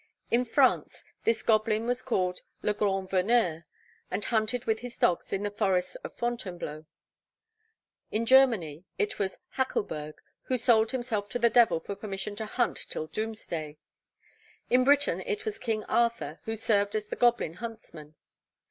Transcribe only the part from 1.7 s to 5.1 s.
was called Le Grand Veneur, and hunted with his